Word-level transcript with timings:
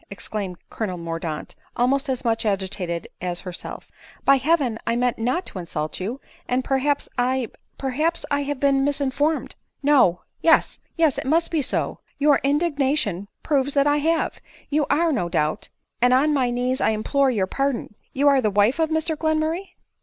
exclaimed 0.09 0.57
co 0.71 0.83
lonel 0.85 0.97
Mordaunt, 0.97 1.53
almost 1.75 2.09
as 2.09 2.25
much 2.25 2.43
agitated 2.43 3.07
as 3.21 3.41
herself;" 3.41 3.91
by 4.25 4.37
heaven 4.37 4.79
I 4.87 4.95
meant 4.95 5.19
not 5.19 5.45
to 5.45 5.59
insult 5.59 5.99
you! 5.99 6.19
and 6.47 6.63
perhaps 6.63 7.07
I— 7.19 7.49
per 7.77 7.91
haps 7.91 8.25
I 8.31 8.41
have 8.41 8.59
been 8.59 8.83
misinformed— 8.83 9.53
No! 9.93 10.21
Yes, 10.41 10.79
yes, 10.95 11.19
it 11.19 11.25
must 11.27 11.51
be 11.51 11.61
so; 11.61 11.99
your 12.17 12.39
indignation 12.43 13.27
proves 13.43 13.75
that 13.75 13.85
I 13.85 13.97
have— 13.97 14.39
You 14.71 14.87
are, 14.89 15.11
no 15.11 15.29
doubt— 15.29 15.69
and 16.01 16.15
on 16.15 16.33
my 16.33 16.49
knees 16.49 16.81
I 16.81 16.89
implore 16.89 17.29
your 17.29 17.45
pardon— 17.45 17.93
you 18.11 18.27
are 18.27 18.41
the 18.41 18.49
wife 18.49 18.79
of 18.79 18.89
Mr 18.89 19.15
Glenmurray." 19.15 19.75